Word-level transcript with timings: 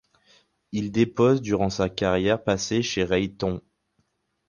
Il 0.71 0.91
dépose 0.91 1.43
durant 1.43 1.69
sa 1.69 1.87
carrière 1.87 2.43
passée 2.43 2.81
chez 2.81 3.03
Raytheon. 3.03 3.61